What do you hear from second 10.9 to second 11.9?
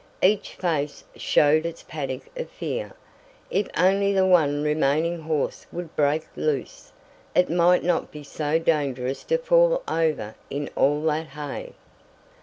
that hay!